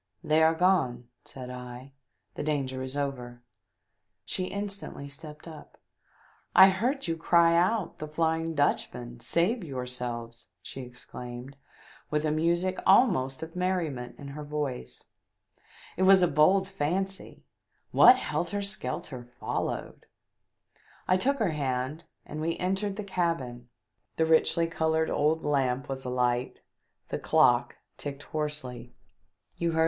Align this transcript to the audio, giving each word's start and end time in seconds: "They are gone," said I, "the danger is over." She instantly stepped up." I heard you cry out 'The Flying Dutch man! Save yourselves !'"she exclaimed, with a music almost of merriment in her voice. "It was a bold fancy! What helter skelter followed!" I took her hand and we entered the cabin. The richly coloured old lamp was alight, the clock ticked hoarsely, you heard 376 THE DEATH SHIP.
"They 0.23 0.41
are 0.41 0.55
gone," 0.55 1.09
said 1.25 1.51
I, 1.51 1.93
"the 2.33 2.41
danger 2.41 2.81
is 2.81 2.97
over." 2.97 3.43
She 4.25 4.45
instantly 4.45 5.07
stepped 5.07 5.47
up." 5.47 5.77
I 6.65 6.69
heard 6.69 7.07
you 7.07 7.15
cry 7.15 7.55
out 7.55 7.99
'The 7.99 8.07
Flying 8.07 8.55
Dutch 8.55 8.91
man! 8.91 9.19
Save 9.19 9.63
yourselves 9.63 10.47
!'"she 10.63 10.81
exclaimed, 10.81 11.55
with 12.09 12.25
a 12.25 12.31
music 12.31 12.79
almost 12.83 13.43
of 13.43 13.55
merriment 13.55 14.15
in 14.17 14.29
her 14.29 14.43
voice. 14.43 15.03
"It 15.95 16.01
was 16.01 16.23
a 16.23 16.27
bold 16.27 16.67
fancy! 16.67 17.43
What 17.91 18.15
helter 18.15 18.63
skelter 18.63 19.23
followed!" 19.39 20.07
I 21.07 21.15
took 21.15 21.37
her 21.37 21.51
hand 21.51 22.05
and 22.25 22.41
we 22.41 22.57
entered 22.57 22.95
the 22.95 23.03
cabin. 23.03 23.69
The 24.15 24.25
richly 24.25 24.65
coloured 24.65 25.11
old 25.11 25.43
lamp 25.43 25.87
was 25.87 26.03
alight, 26.05 26.63
the 27.09 27.19
clock 27.19 27.75
ticked 27.97 28.23
hoarsely, 28.23 28.79
you 28.79 28.87
heard 28.87 28.89
376 28.89 29.59
THE 29.59 29.65
DEATH 29.69 29.73
SHIP. 29.75 29.79